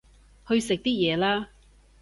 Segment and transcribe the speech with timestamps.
[0.47, 1.49] 去食啲嘢啦